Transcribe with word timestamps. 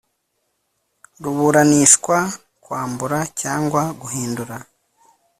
Ruburanishwa 1.23 2.17
kwambura 2.63 3.19
cyangwa 3.41 3.81
guhindura 4.01 4.55